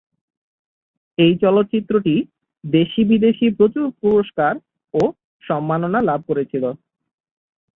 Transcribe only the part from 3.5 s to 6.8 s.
প্রচুর পুরস্কার ও সম্মাননা লাভ করেছিল।